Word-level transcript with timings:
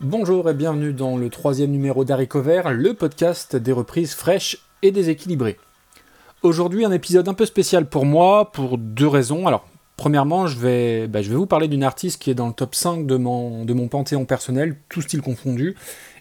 Bonjour 0.00 0.48
et 0.48 0.54
bienvenue 0.54 0.92
dans 0.92 1.16
le 1.16 1.28
troisième 1.28 1.72
numéro 1.72 2.04
d'Harry 2.04 2.28
Cover, 2.28 2.62
le 2.70 2.94
podcast 2.94 3.56
des 3.56 3.72
reprises 3.72 4.14
fraîches 4.14 4.58
et 4.80 4.92
déséquilibrées. 4.92 5.56
Aujourd'hui 6.42 6.84
un 6.84 6.92
épisode 6.92 7.28
un 7.28 7.34
peu 7.34 7.44
spécial 7.44 7.88
pour 7.88 8.06
moi, 8.06 8.52
pour 8.52 8.78
deux 8.78 9.08
raisons. 9.08 9.48
Alors 9.48 9.66
premièrement 9.96 10.46
je 10.46 10.56
vais, 10.56 11.08
bah, 11.08 11.20
vous 11.20 11.46
parler 11.46 11.66
d'une 11.66 11.82
artiste 11.82 12.22
qui 12.22 12.30
est 12.30 12.34
dans 12.34 12.46
le 12.46 12.52
top 12.52 12.76
5 12.76 13.08
de 13.08 13.16
mon, 13.16 13.64
de 13.64 13.72
mon 13.72 13.88
panthéon 13.88 14.24
personnel, 14.24 14.76
tout 14.88 15.02
style 15.02 15.20
confondu, 15.20 15.74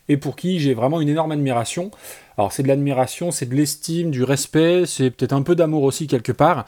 et 0.09 0.17
pour 0.17 0.35
qui 0.35 0.59
j'ai 0.59 0.73
vraiment 0.73 0.99
une 0.99 1.09
énorme 1.09 1.31
admiration. 1.31 1.91
Alors 2.37 2.51
c'est 2.51 2.61
de 2.63 2.67
l'admiration, 2.67 3.31
c'est 3.31 3.47
de 3.47 3.55
l'estime, 3.55 4.11
du 4.11 4.23
respect, 4.23 4.83
c'est 4.85 5.09
peut-être 5.09 5.33
un 5.33 5.41
peu 5.41 5.55
d'amour 5.55 5.83
aussi 5.83 6.05
quelque 6.05 6.31
part. 6.31 6.65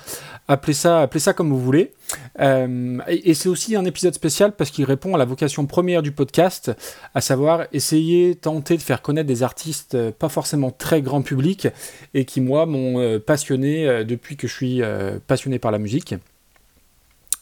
Appelez 0.48 0.74
ça, 0.74 1.02
appelez 1.02 1.20
ça 1.20 1.34
comme 1.34 1.50
vous 1.50 1.62
voulez. 1.62 1.92
Euh, 2.40 2.98
et, 3.08 3.36
c'est 3.36 3.50
aussi 3.50 3.76
un 3.76 3.86
épisode 3.86 4.16
spécial 4.16 4.54
parce 4.54 4.72
qu'il 4.72 4.86
répond 4.86 5.14
à 5.14 5.20
la 5.20 5.26
vocation 5.26 5.68
première 5.68 6.02
du 6.02 6.12
podcast, 6.12 6.72
à 7.14 7.22
savoir 7.22 7.66
essayer, 7.72 8.34
tenter 8.34 8.78
de 8.78 8.82
faire 8.82 9.04
connaître 9.04 9.28
des 9.28 9.44
artistes 9.44 9.94
euh, 9.94 10.12
pas 10.12 10.30
forcément 10.30 10.72
très 10.72 11.04
grand 11.04 11.22
public 11.22 11.68
et 12.16 12.26
qui 12.26 12.42
moi 12.42 12.66
m'ont 12.66 13.00
euh, 13.00 13.20
passionné 13.20 14.04
depuis 14.06 14.38
que 14.38 14.48
je 14.48 14.54
suis 14.54 14.82
passionné 15.28 15.60
par 15.60 15.72
la 15.72 15.78
musique. 15.78 16.16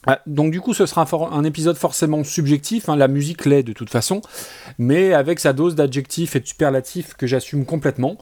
Ah, 0.06 0.20
donc 0.26 0.52
du 0.52 0.60
coup, 0.60 0.74
ce 0.74 0.86
sera 0.86 1.06
un, 1.32 1.44
épisode 1.44 1.76
forcément 1.76 2.22
subjectif, 2.24 2.88
hein, 2.88 2.96
la 2.96 3.08
musique 3.08 3.44
l'est 3.44 3.62
de 3.62 3.72
toute 3.72 3.90
façon, 3.90 4.20
mais 4.78 5.12
avec 5.12 5.40
sa 5.40 5.52
dose 5.52 5.74
d'adjectifs 5.74 6.36
et 6.36 6.40
de 6.40 6.46
superlatifs 6.46 7.14
que 7.14 7.26
j'assume 7.26 7.64
complètement. 7.64 8.16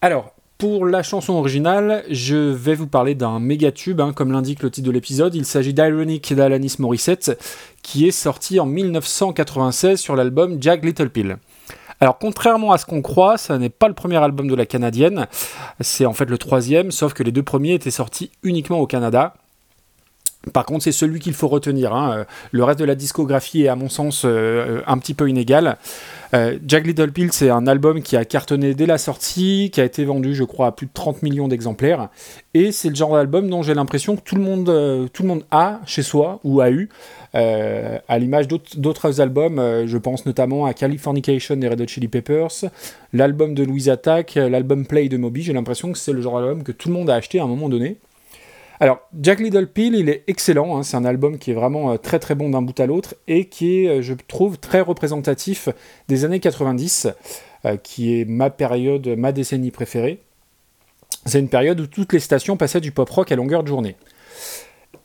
Alors, 0.00 0.34
pour 0.58 0.86
la 0.86 1.02
chanson 1.02 1.34
originale, 1.34 2.02
je 2.10 2.36
vais 2.36 2.74
vous 2.74 2.86
parler 2.86 3.14
d'un 3.14 3.38
méga 3.38 3.72
tube, 3.72 4.00
hein, 4.00 4.12
comme 4.14 4.32
l'indique 4.32 4.62
le 4.62 4.70
titre 4.70 4.86
de 4.86 4.92
l'épisode. 4.92 5.34
Il 5.34 5.44
s'agit 5.44 5.74
d'Ironic 5.74 6.32
d'Alanis 6.34 6.76
Morissette, 6.78 7.38
qui 7.82 8.08
est 8.08 8.12
sorti 8.12 8.58
en 8.58 8.66
1996 8.66 10.00
sur 10.00 10.16
l'album 10.16 10.56
Jack 10.60 10.84
Little 10.84 11.10
Pill. 11.10 11.36
Alors 12.00 12.18
contrairement 12.18 12.72
à 12.72 12.78
ce 12.78 12.86
qu'on 12.86 13.00
croit, 13.00 13.38
ça 13.38 13.58
n'est 13.58 13.70
pas 13.70 13.88
le 13.88 13.94
premier 13.94 14.16
album 14.16 14.48
de 14.48 14.54
la 14.54 14.66
Canadienne, 14.66 15.28
c'est 15.80 16.04
en 16.04 16.12
fait 16.12 16.26
le 16.26 16.36
troisième, 16.36 16.90
sauf 16.90 17.14
que 17.14 17.22
les 17.22 17.32
deux 17.32 17.42
premiers 17.42 17.74
étaient 17.74 17.90
sortis 17.90 18.30
uniquement 18.42 18.80
au 18.80 18.86
Canada. 18.86 19.34
Par 20.52 20.64
contre, 20.64 20.84
c'est 20.84 20.92
celui 20.92 21.18
qu'il 21.18 21.34
faut 21.34 21.48
retenir. 21.48 21.92
Hein. 21.92 22.24
Le 22.52 22.64
reste 22.64 22.78
de 22.78 22.84
la 22.84 22.94
discographie 22.94 23.64
est, 23.64 23.68
à 23.68 23.76
mon 23.76 23.88
sens, 23.88 24.22
euh, 24.24 24.80
un 24.86 24.98
petit 24.98 25.14
peu 25.14 25.28
inégal. 25.28 25.76
Euh, 26.34 26.58
Jack 26.66 26.86
Little 26.86 27.10
Pill, 27.12 27.32
c'est 27.32 27.50
un 27.50 27.66
album 27.66 28.00
qui 28.00 28.16
a 28.16 28.24
cartonné 28.24 28.74
dès 28.74 28.86
la 28.86 28.98
sortie, 28.98 29.70
qui 29.72 29.80
a 29.80 29.84
été 29.84 30.04
vendu, 30.04 30.34
je 30.34 30.44
crois, 30.44 30.68
à 30.68 30.72
plus 30.72 30.86
de 30.86 30.92
30 30.92 31.22
millions 31.22 31.48
d'exemplaires. 31.48 32.08
Et 32.54 32.70
c'est 32.70 32.88
le 32.88 32.94
genre 32.94 33.14
d'album 33.14 33.50
dont 33.50 33.62
j'ai 33.62 33.74
l'impression 33.74 34.16
que 34.16 34.22
tout 34.22 34.36
le, 34.36 34.42
monde, 34.42 34.68
euh, 34.68 35.08
tout 35.12 35.22
le 35.22 35.28
monde 35.28 35.44
a 35.50 35.80
chez 35.84 36.02
soi 36.02 36.40
ou 36.44 36.60
a 36.60 36.70
eu. 36.70 36.88
à 37.34 38.18
l'image 38.18 38.48
d'autres 38.48 39.20
albums, 39.20 39.60
je 39.84 39.98
pense 39.98 40.24
notamment 40.24 40.64
à 40.64 40.72
Californication 40.72 41.56
des 41.56 41.68
Red 41.68 41.82
Hot 41.82 41.86
Chili 41.86 42.08
Peppers, 42.08 42.64
l'album 43.12 43.54
de 43.54 43.62
Louise 43.62 43.90
Attack, 43.90 44.36
l'album 44.36 44.86
Play 44.86 45.10
de 45.10 45.18
Moby. 45.18 45.42
J'ai 45.42 45.52
l'impression 45.52 45.92
que 45.92 45.98
c'est 45.98 46.14
le 46.14 46.22
genre 46.22 46.40
d'album 46.40 46.62
que 46.62 46.72
tout 46.72 46.88
le 46.88 46.94
monde 46.94 47.10
a 47.10 47.14
acheté 47.14 47.38
à 47.38 47.44
un 47.44 47.46
moment 47.46 47.68
donné. 47.68 47.98
Alors, 48.78 49.00
Jack 49.18 49.40
Little 49.40 49.66
Pill, 49.66 49.94
il 49.94 50.08
est 50.08 50.24
excellent. 50.26 50.76
Hein. 50.76 50.82
c'est 50.82 50.96
un 50.96 51.04
album 51.04 51.38
qui 51.38 51.50
est 51.50 51.54
vraiment 51.54 51.92
euh, 51.92 51.96
très 51.96 52.18
très 52.18 52.34
bon 52.34 52.50
d'un 52.50 52.62
bout 52.62 52.78
à 52.78 52.86
l'autre 52.86 53.14
et 53.26 53.46
qui 53.46 53.84
est, 53.84 53.88
euh, 53.88 54.02
je 54.02 54.14
trouve, 54.28 54.58
très 54.58 54.80
représentatif 54.80 55.68
des 56.08 56.24
années 56.24 56.40
90, 56.40 57.08
euh, 57.64 57.76
qui 57.76 58.20
est 58.20 58.24
ma 58.26 58.50
période, 58.50 59.06
ma 59.08 59.32
décennie 59.32 59.70
préférée. 59.70 60.20
C'est 61.24 61.40
une 61.40 61.48
période 61.48 61.80
où 61.80 61.86
toutes 61.86 62.12
les 62.12 62.20
stations 62.20 62.56
passaient 62.56 62.80
du 62.80 62.92
pop 62.92 63.08
rock 63.08 63.32
à 63.32 63.36
longueur 63.36 63.62
de 63.62 63.68
journée. 63.68 63.96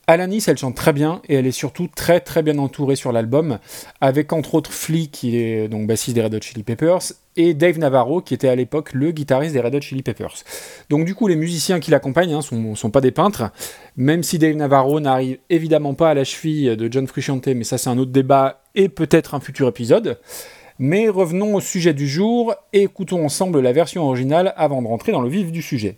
Alanis, 0.08 0.44
elle 0.48 0.58
chante 0.58 0.76
très 0.76 0.94
bien 0.94 1.22
et 1.30 1.36
elle 1.36 1.46
est 1.46 1.52
surtout 1.52 1.88
très 1.88 2.20
très 2.20 2.42
bien 2.42 2.58
entourée 2.58 2.96
sur 2.96 3.12
l'album, 3.12 3.60
avec 4.02 4.34
entre 4.34 4.56
autres 4.56 4.74
Flea 4.74 5.08
qui 5.12 5.38
est 5.38 5.68
donc 5.68 5.88
bassiste 5.88 6.16
des 6.16 6.24
Red 6.24 6.34
Hot 6.34 6.42
Chili 6.42 6.64
Peppers 6.64 7.14
et 7.38 7.54
Dave 7.54 7.78
Navarro 7.78 8.22
qui 8.22 8.34
était 8.34 8.50
à 8.50 8.56
l'époque 8.56 8.94
le 8.94 9.12
guitariste 9.12 9.54
des 9.54 9.62
Red 9.62 9.76
Hot 9.76 9.82
Chili 9.82 10.02
Peppers. 10.02 10.44
Donc 10.90 11.06
du 11.06 11.16
coup 11.16 11.28
les 11.28 11.36
musiciens 11.36 11.80
qui 11.80 11.92
l'accompagnent 11.92 12.34
hein, 12.34 12.42
sont, 12.42 12.76
sont 12.76 12.90
pas 12.90 13.00
des 13.00 13.12
peintres, 13.12 13.52
même 13.96 14.24
si 14.24 14.40
Dave 14.40 14.56
Navarro 14.56 15.00
n'arrive 15.00 15.38
évidemment 15.50 15.94
pas 15.94 16.10
à 16.10 16.14
la 16.14 16.24
cheville 16.24 16.76
de 16.76 16.92
John 16.92 17.08
Frusciante, 17.08 17.48
mais 17.48 17.64
ça 17.64 17.78
c'est 17.78 17.90
un 17.90 17.98
autre 17.98 18.12
débat 18.12 18.64
et 18.76 18.90
peut-être 18.90 19.36
un 19.36 19.40
futur 19.40 19.68
épisode. 19.68 20.20
Mais 20.80 21.10
revenons 21.10 21.56
au 21.56 21.62
sujet 21.62 21.94
du 21.94 22.08
jour 22.08 22.56
et 22.74 22.82
écoutons 22.82 23.24
ensemble 23.24 23.60
la 23.62 23.72
version 23.72 24.04
originale 24.04 24.54
avant 24.58 24.82
de 24.82 24.88
rentrer 24.88 25.12
dans 25.12 25.22
le 25.22 25.30
vif 25.30 25.52
du 25.52 25.62
sujet. 25.62 25.98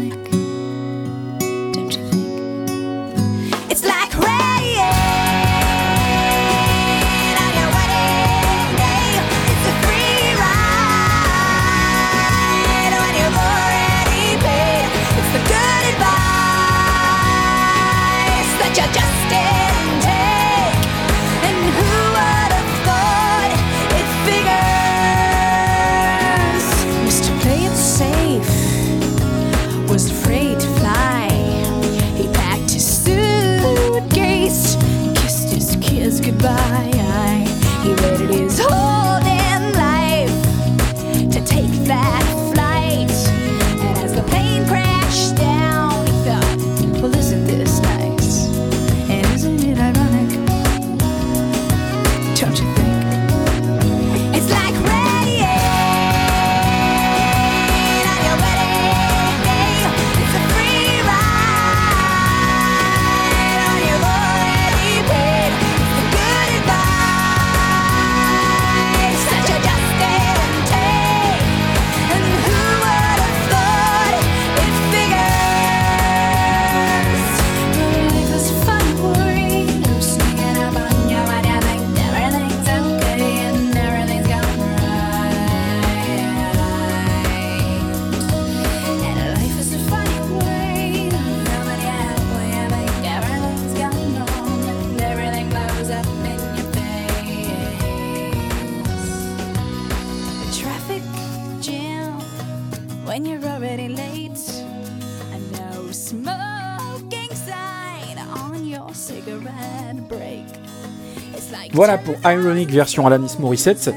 Voilà 111.73 111.97
pour 111.97 112.15
Ironic 112.23 112.69
version 112.69 113.05
Alanis 113.05 113.35
Morissette. 113.37 113.93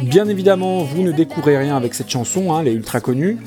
Bien 0.00 0.28
évidemment, 0.28 0.82
vous 0.82 1.02
ne 1.02 1.12
découvrez 1.12 1.56
rien 1.56 1.76
avec 1.76 1.94
cette 1.94 2.10
chanson, 2.10 2.52
hein, 2.52 2.62
elle 2.62 2.66
est 2.66 2.72
ultra 2.72 3.00
connue. 3.00 3.38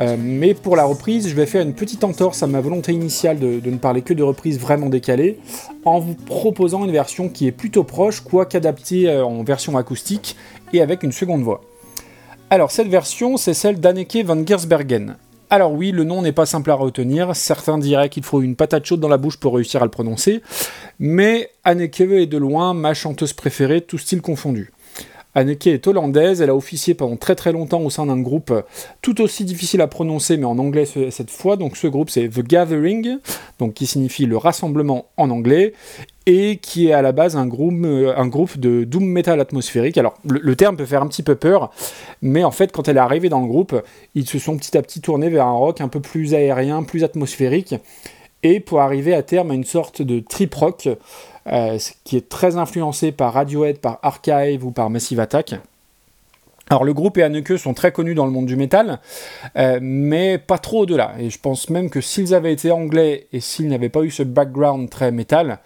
Euh, 0.00 0.16
mais 0.18 0.54
pour 0.54 0.74
la 0.74 0.82
reprise, 0.82 1.28
je 1.28 1.36
vais 1.36 1.46
faire 1.46 1.62
une 1.62 1.74
petite 1.74 2.02
entorse 2.02 2.42
à 2.42 2.48
ma 2.48 2.60
volonté 2.60 2.90
initiale 2.90 3.38
de, 3.38 3.60
de 3.60 3.70
ne 3.70 3.78
parler 3.78 4.02
que 4.02 4.12
de 4.12 4.24
reprises 4.24 4.58
vraiment 4.58 4.88
décalées, 4.88 5.38
en 5.84 6.00
vous 6.00 6.14
proposant 6.14 6.84
une 6.84 6.90
version 6.90 7.28
qui 7.28 7.46
est 7.46 7.52
plutôt 7.52 7.84
proche, 7.84 8.22
quoique 8.22 8.56
adaptée 8.56 9.08
euh, 9.08 9.24
en 9.24 9.44
version 9.44 9.76
acoustique 9.76 10.34
et 10.72 10.82
avec 10.82 11.04
une 11.04 11.12
seconde 11.12 11.42
voix. 11.42 11.60
Alors 12.54 12.70
cette 12.70 12.86
version, 12.86 13.36
c'est 13.36 13.52
celle 13.52 13.80
d'Anneke 13.80 14.18
van 14.24 14.46
Gersbergen. 14.46 15.16
Alors 15.50 15.72
oui, 15.72 15.90
le 15.90 16.04
nom 16.04 16.22
n'est 16.22 16.30
pas 16.30 16.46
simple 16.46 16.70
à 16.70 16.74
retenir, 16.74 17.34
certains 17.34 17.78
diraient 17.78 18.08
qu'il 18.08 18.22
faut 18.22 18.42
une 18.42 18.54
patate 18.54 18.86
chaude 18.86 19.00
dans 19.00 19.08
la 19.08 19.16
bouche 19.16 19.38
pour 19.38 19.56
réussir 19.56 19.82
à 19.82 19.84
le 19.84 19.90
prononcer, 19.90 20.40
mais 21.00 21.50
Anneke 21.64 22.02
est 22.02 22.26
de 22.26 22.38
loin 22.38 22.72
ma 22.72 22.94
chanteuse 22.94 23.32
préférée, 23.32 23.80
tout 23.80 23.98
style 23.98 24.22
confondu. 24.22 24.70
Anneke 25.34 25.66
est 25.66 25.86
hollandaise, 25.86 26.40
elle 26.40 26.50
a 26.50 26.54
officié 26.54 26.94
pendant 26.94 27.16
très 27.16 27.34
très 27.34 27.52
longtemps 27.52 27.80
au 27.80 27.90
sein 27.90 28.06
d'un 28.06 28.20
groupe 28.20 28.52
tout 29.02 29.20
aussi 29.20 29.44
difficile 29.44 29.80
à 29.80 29.86
prononcer 29.86 30.36
mais 30.36 30.44
en 30.44 30.58
anglais 30.58 30.86
cette 31.10 31.30
fois, 31.30 31.56
donc 31.56 31.76
ce 31.76 31.86
groupe 31.86 32.10
c'est 32.10 32.28
The 32.28 32.40
Gathering, 32.40 33.18
donc 33.58 33.74
qui 33.74 33.86
signifie 33.86 34.26
le 34.26 34.36
rassemblement 34.36 35.06
en 35.16 35.30
anglais, 35.30 35.72
et 36.26 36.56
qui 36.56 36.88
est 36.88 36.92
à 36.92 37.02
la 37.02 37.12
base 37.12 37.36
un 37.36 37.46
groupe, 37.46 37.74
euh, 37.84 38.14
un 38.16 38.26
groupe 38.28 38.58
de 38.58 38.84
doom 38.84 39.04
metal 39.04 39.40
atmosphérique. 39.40 39.98
Alors 39.98 40.14
le, 40.24 40.40
le, 40.42 40.56
terme 40.56 40.76
peut 40.76 40.86
faire 40.86 41.02
un 41.02 41.06
petit 41.06 41.22
peu 41.22 41.34
peur, 41.34 41.70
mais 42.22 42.44
en 42.44 42.50
fait 42.50 42.72
quand 42.72 42.88
elle 42.88 42.96
est 42.96 43.00
arrivée 43.00 43.28
dans 43.28 43.40
le 43.40 43.46
groupe, 43.46 43.74
ils 44.14 44.28
se 44.28 44.38
sont 44.38 44.56
petit 44.56 44.76
à 44.76 44.82
petit 44.82 45.00
tournés 45.00 45.28
vers 45.28 45.46
un 45.46 45.52
rock 45.52 45.80
un 45.80 45.88
peu 45.88 46.00
plus 46.00 46.34
aérien, 46.34 46.82
plus 46.82 47.04
atmosphérique, 47.04 47.74
et 48.42 48.60
pour 48.60 48.80
arriver 48.80 49.14
à 49.14 49.22
terme 49.22 49.50
à 49.50 49.54
une 49.54 49.64
sorte 49.64 50.02
de 50.02 50.20
trip 50.20 50.54
rock 50.54 50.86
euh, 50.86 50.94
qui 52.04 52.16
est 52.16 52.28
très 52.28 52.56
influencé 52.56 53.12
par 53.12 53.34
Radiohead, 53.34 53.78
par 53.78 53.98
Archive 54.02 54.64
ou 54.64 54.70
par 54.70 54.90
Massive 54.90 55.20
Attack. 55.20 55.54
Alors 56.70 56.84
le 56.84 56.94
groupe 56.94 57.18
et 57.18 57.22
Anneke 57.22 57.58
sont 57.58 57.74
très 57.74 57.92
connus 57.92 58.14
dans 58.14 58.24
le 58.24 58.32
monde 58.32 58.46
du 58.46 58.56
métal, 58.56 59.00
euh, 59.56 59.78
mais 59.82 60.38
pas 60.38 60.58
trop 60.58 60.82
au-delà. 60.82 61.14
Et 61.18 61.28
je 61.28 61.38
pense 61.38 61.68
même 61.68 61.90
que 61.90 62.00
s'ils 62.00 62.34
avaient 62.34 62.52
été 62.52 62.70
anglais 62.70 63.26
et 63.32 63.40
s'ils 63.40 63.68
n'avaient 63.68 63.90
pas 63.90 64.02
eu 64.02 64.10
ce 64.10 64.22
background 64.22 64.88
très 64.88 65.12
métal, 65.12 65.58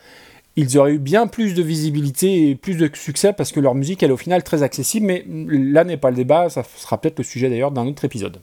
ils 0.57 0.77
auraient 0.77 0.95
eu 0.95 0.99
bien 0.99 1.29
plus 1.29 1.55
de 1.55 1.63
visibilité 1.63 2.51
et 2.51 2.57
plus 2.57 2.77
de 2.77 2.91
succès 2.95 3.33
parce 3.33 3.53
que 3.53 3.61
leur 3.61 3.77
musique 3.77 4.03
est 4.03 4.11
au 4.11 4.17
final 4.17 4.43
très 4.43 4.65
accessible. 4.65 5.07
Mais 5.07 5.25
là 5.29 5.85
n'est 5.85 5.97
pas 5.97 6.11
le 6.11 6.17
débat, 6.17 6.51
ça 6.51 6.65
sera 6.77 7.01
peut-être 7.01 7.19
le 7.19 7.25
sujet 7.25 7.49
d'ailleurs 7.49 7.71
d'un 7.71 7.87
autre 7.87 8.05
épisode. 8.05 8.41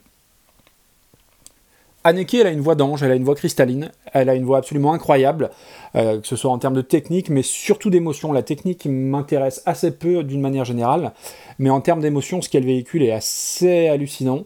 Anneke, 2.06 2.34
elle 2.34 2.46
a 2.46 2.50
une 2.50 2.60
voix 2.60 2.76
d'ange, 2.76 3.02
elle 3.02 3.10
a 3.10 3.16
une 3.16 3.24
voix 3.24 3.34
cristalline, 3.34 3.90
elle 4.12 4.28
a 4.28 4.36
une 4.36 4.44
voix 4.44 4.58
absolument 4.58 4.92
incroyable, 4.92 5.50
euh, 5.96 6.20
que 6.20 6.26
ce 6.28 6.36
soit 6.36 6.52
en 6.52 6.58
termes 6.58 6.76
de 6.76 6.80
technique, 6.80 7.30
mais 7.30 7.42
surtout 7.42 7.90
d'émotion. 7.90 8.32
La 8.32 8.44
technique 8.44 8.86
m'intéresse 8.86 9.60
assez 9.66 9.90
peu 9.90 10.22
d'une 10.22 10.40
manière 10.40 10.64
générale, 10.64 11.14
mais 11.58 11.68
en 11.68 11.80
termes 11.80 12.00
d'émotion, 12.00 12.40
ce 12.40 12.48
qu'elle 12.48 12.64
véhicule 12.64 13.02
est 13.02 13.10
assez 13.10 13.88
hallucinant. 13.88 14.44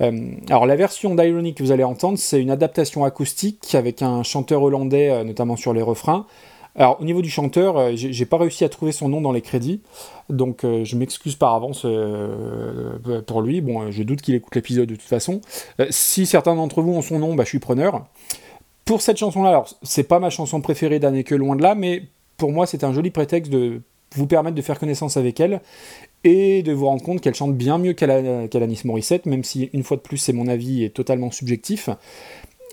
Euh, 0.00 0.32
alors 0.48 0.66
la 0.66 0.74
version 0.74 1.14
d'Irony 1.14 1.54
que 1.54 1.62
vous 1.62 1.70
allez 1.70 1.84
entendre, 1.84 2.18
c'est 2.18 2.42
une 2.42 2.50
adaptation 2.50 3.04
acoustique 3.04 3.76
avec 3.76 4.02
un 4.02 4.24
chanteur 4.24 4.64
hollandais, 4.64 5.08
euh, 5.10 5.22
notamment 5.22 5.54
sur 5.54 5.72
les 5.72 5.82
refrains, 5.82 6.26
alors, 6.76 7.00
au 7.00 7.04
niveau 7.04 7.22
du 7.22 7.30
chanteur, 7.30 7.78
euh, 7.78 7.92
j'ai 7.94 8.26
pas 8.26 8.36
réussi 8.36 8.62
à 8.62 8.68
trouver 8.68 8.92
son 8.92 9.08
nom 9.08 9.22
dans 9.22 9.32
les 9.32 9.40
crédits, 9.40 9.80
donc 10.28 10.62
euh, 10.62 10.84
je 10.84 10.96
m'excuse 10.96 11.34
par 11.34 11.54
avance 11.54 11.82
euh, 11.86 12.98
pour 13.26 13.40
lui. 13.40 13.62
Bon, 13.62 13.90
je 13.90 14.02
doute 14.02 14.20
qu'il 14.20 14.34
écoute 14.34 14.54
l'épisode 14.54 14.88
de 14.88 14.94
toute 14.94 15.08
façon. 15.08 15.40
si 15.88 16.26
certains 16.26 16.54
d'entre 16.54 16.82
vous 16.82 16.92
ont 16.92 17.02
son 17.02 17.18
nom, 17.18 17.34
bah, 17.34 17.44
je 17.44 17.48
suis 17.48 17.60
preneur. 17.60 18.04
Pour 18.84 19.00
cette 19.00 19.16
chanson-là, 19.16 19.48
alors, 19.48 19.68
c'est 19.82 20.04
pas 20.04 20.18
ma 20.18 20.28
chanson 20.28 20.60
préférée 20.60 21.00
que 21.24 21.34
loin 21.34 21.56
de 21.56 21.62
là, 21.62 21.74
mais 21.74 22.02
pour 22.36 22.52
moi, 22.52 22.66
c'est 22.66 22.84
un 22.84 22.92
joli 22.92 23.10
prétexte 23.10 23.50
de 23.50 23.80
vous 24.14 24.26
permettre 24.26 24.54
de 24.54 24.62
faire 24.62 24.78
connaissance 24.78 25.16
avec 25.16 25.40
elle 25.40 25.60
et 26.24 26.62
de 26.62 26.72
vous 26.72 26.86
rendre 26.86 27.02
compte 27.02 27.20
qu'elle 27.20 27.34
chante 27.34 27.56
bien 27.56 27.78
mieux 27.78 27.94
qu'Alanis 27.94 28.82
Morissette, 28.84 29.26
même 29.26 29.44
si, 29.44 29.70
une 29.72 29.82
fois 29.82 29.96
de 29.96 30.02
plus, 30.02 30.18
c'est 30.18 30.32
mon 30.32 30.46
avis 30.46 30.84
est 30.84 30.90
totalement 30.90 31.30
subjectif 31.30 31.88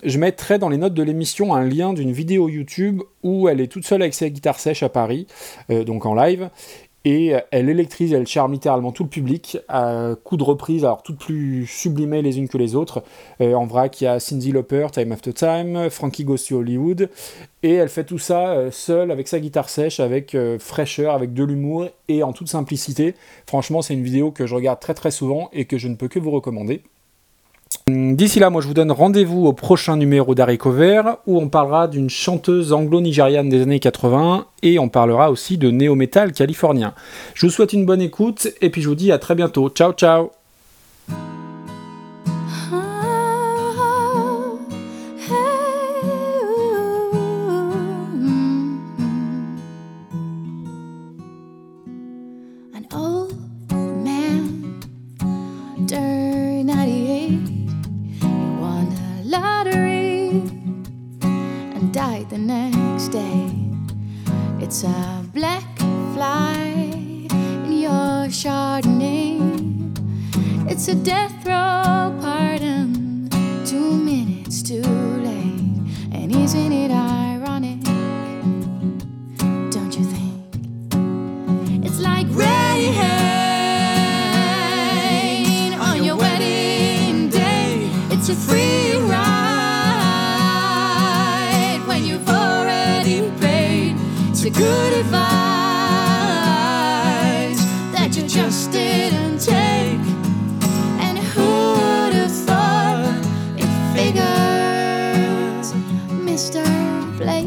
je 0.03 0.17
mettrai 0.17 0.59
dans 0.59 0.69
les 0.69 0.77
notes 0.77 0.93
de 0.93 1.03
l'émission 1.03 1.53
un 1.53 1.63
lien 1.63 1.93
d'une 1.93 2.11
vidéo 2.11 2.49
YouTube 2.49 3.01
où 3.23 3.47
elle 3.47 3.61
est 3.61 3.67
toute 3.67 3.85
seule 3.85 4.01
avec 4.01 4.13
sa 4.13 4.29
guitare 4.29 4.59
sèche 4.59 4.83
à 4.83 4.89
Paris, 4.89 5.27
euh, 5.69 5.83
donc 5.83 6.05
en 6.05 6.13
live, 6.13 6.49
et 7.05 7.33
elle 7.51 7.67
électrise, 7.67 8.13
elle 8.13 8.25
charme 8.25 8.53
littéralement 8.53 8.93
tout 8.93 9.03
le 9.03 9.09
public 9.09 9.57
à 9.67 10.11
coups 10.23 10.39
de 10.39 10.45
reprises, 10.45 10.85
alors 10.85 11.03
toutes 11.03 11.19
plus 11.19 11.67
sublimées 11.67 12.21
les 12.21 12.37
unes 12.37 12.47
que 12.47 12.57
les 12.57 12.75
autres. 12.75 13.03
Euh, 13.41 13.55
en 13.55 13.65
vrac, 13.65 13.99
il 13.99 14.05
y 14.05 14.07
a 14.07 14.21
Cindy 14.21 14.53
Lauper, 14.53 14.87
Time 14.89 15.11
After 15.11 15.33
Time, 15.33 15.89
Frankie 15.89 16.23
Goes 16.23 16.37
to 16.47 16.59
Hollywood, 16.59 17.09
et 17.61 17.73
elle 17.73 17.89
fait 17.89 18.05
tout 18.05 18.19
ça 18.19 18.51
euh, 18.51 18.71
seule 18.71 19.11
avec 19.11 19.27
sa 19.27 19.41
guitare 19.41 19.67
sèche, 19.67 19.99
avec 19.99 20.37
fraîcheur, 20.59 21.13
avec 21.13 21.33
de 21.33 21.43
l'humour 21.43 21.89
et 22.07 22.23
en 22.23 22.31
toute 22.31 22.47
simplicité. 22.47 23.15
Franchement, 23.47 23.81
c'est 23.81 23.93
une 23.93 24.03
vidéo 24.03 24.31
que 24.31 24.47
je 24.47 24.55
regarde 24.55 24.79
très 24.79 24.93
très 24.93 25.11
souvent 25.11 25.49
et 25.51 25.65
que 25.65 25.77
je 25.77 25.89
ne 25.89 25.95
peux 25.95 26.07
que 26.07 26.19
vous 26.19 26.31
recommander. 26.31 26.83
D'ici 27.87 28.39
là, 28.39 28.49
moi 28.49 28.61
je 28.61 28.67
vous 28.67 28.73
donne 28.73 28.91
rendez-vous 28.91 29.45
au 29.45 29.53
prochain 29.53 29.97
numéro 29.97 30.35
d'Harry 30.35 30.57
où 31.27 31.39
on 31.39 31.49
parlera 31.49 31.87
d'une 31.87 32.09
chanteuse 32.09 32.71
anglo-nigériane 32.73 33.49
des 33.49 33.61
années 33.61 33.79
80 33.79 34.45
et 34.61 34.79
on 34.79 34.89
parlera 34.89 35.31
aussi 35.31 35.57
de 35.57 35.69
néo-metal 35.69 36.31
californien. 36.31 36.93
Je 37.33 37.45
vous 37.45 37.51
souhaite 37.51 37.73
une 37.73 37.85
bonne 37.85 38.01
écoute 38.01 38.47
et 38.61 38.69
puis 38.69 38.81
je 38.81 38.89
vous 38.89 38.95
dis 38.95 39.11
à 39.11 39.17
très 39.17 39.35
bientôt. 39.35 39.69
Ciao 39.69 39.91
ciao 39.91 40.31
death 71.03 71.45
row 71.45 71.62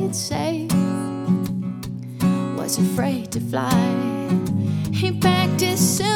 It 0.07 0.15
Safe 0.15 0.73
was 2.57 2.79
afraid 2.79 3.33
to 3.33 3.41
fly. 3.41 4.31
He 4.93 5.11
packed 5.19 5.61
his 5.61 5.81
suitcase 5.81 6.07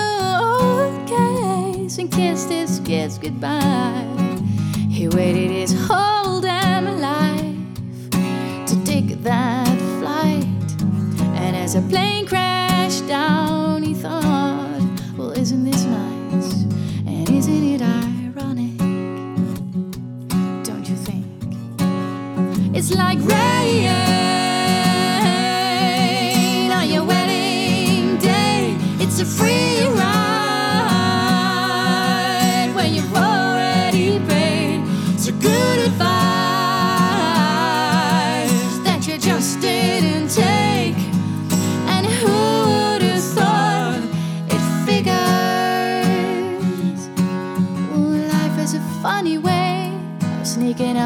and 1.98 2.08
kissed 2.12 2.50
his 2.50 2.80
kids 2.84 3.18
goodbye. 3.18 4.06
He 4.88 5.08
waited 5.08 5.50
his 5.50 5.74
whole 5.88 6.40
damn 6.40 7.00
life 7.00 7.56
to 8.68 8.84
take 8.84 9.24
that 9.24 9.76
flight. 9.98 10.46
And 11.34 11.56
as 11.56 11.74
a 11.74 11.82
plane 11.82 12.09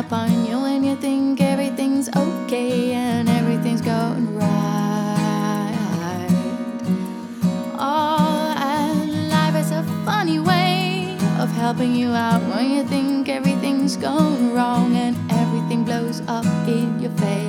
up 0.05 0.13
on 0.13 0.45
you 0.45 0.61
when 0.61 0.85
you 0.85 0.97
think 0.97 1.41
everything's 1.41 2.09
okay 2.15 2.93
and 2.93 3.27
everything's 3.29 3.81
going 3.81 4.37
right. 4.37 5.75
Oh, 7.79 8.55
and 8.59 9.31
life 9.31 9.55
is 9.55 9.71
a 9.71 9.83
funny 10.05 10.41
way 10.41 11.17
of 11.39 11.49
helping 11.53 11.95
you 11.95 12.09
out 12.09 12.43
when 12.55 12.71
you 12.71 12.85
think 12.85 13.31
everything's 13.31 13.97
going 13.97 14.53
wrong 14.53 14.95
and 14.95 15.17
everything 15.33 15.85
blows 15.85 16.21
up 16.29 16.45
in 16.69 17.01
your 17.01 17.13
face. 17.13 17.44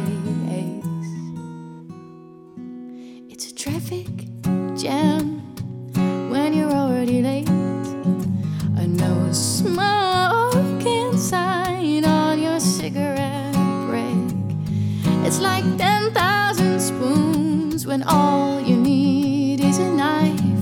When 17.96 18.04
all 18.10 18.60
you 18.60 18.76
need 18.76 19.62
is 19.62 19.78
a 19.78 19.90
knife. 19.90 20.62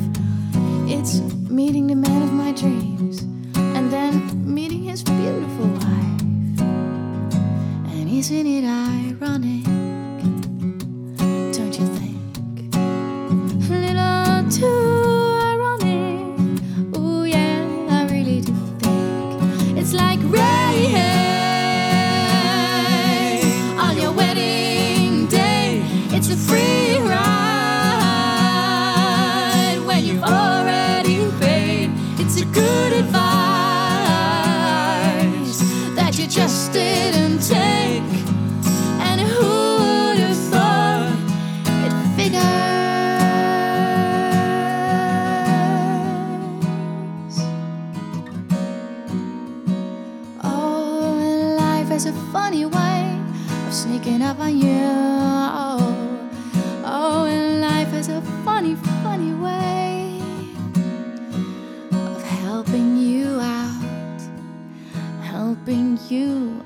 It's 0.87 1.19
meeting 1.49 1.87
the 1.87 1.95
man 1.95 2.21
of 2.21 2.31
my 2.31 2.51
dreams 2.51 3.23
and 3.55 3.91
then 3.91 4.13
meeting 4.53 4.83
his 4.83 5.01
beautiful 5.01 5.65
wife. 5.65 6.61
And 7.89 8.07
isn't 8.07 8.45
it 8.45 8.65
ironic? 8.65 9.82
has 51.93 52.07
a 52.07 52.13
funny 52.31 52.65
way 52.65 53.21
of 53.67 53.71
sneaking 53.71 54.23
up 54.23 54.39
on 54.39 54.57
you. 54.57 54.81
Oh, 54.81 56.29
oh 56.83 57.25
and 57.25 57.61
life 57.61 57.89
has 57.89 58.09
a 58.09 58.19
funny, 58.43 58.73
funny 59.03 59.31
way 59.35 60.19
of 61.91 62.23
helping 62.23 62.97
you 62.97 63.39
out, 63.39 64.21
helping 65.21 65.99
you 66.09 66.65